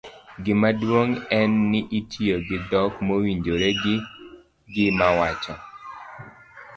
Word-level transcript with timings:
gimaduong' 0.43 1.17
en 1.39 1.51
ni 1.71 1.79
itiyo 1.99 2.35
gi 2.47 2.57
dhok 2.69 2.93
mowinjore 3.07 3.69
gi 3.81 3.95
gima 4.73 5.07
wacho 5.17 5.53